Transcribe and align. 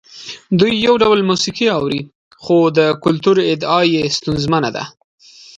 دوی 0.59 0.73
یو 0.87 0.95
ډول 1.03 1.19
موسیقي 1.29 1.67
اوري 1.77 2.01
خو 2.43 2.57
د 2.77 2.79
کلتور 3.03 3.35
ادعا 3.53 3.79
یې 3.93 4.03
ستونزمنه 4.17 4.69
ده. 4.75 4.83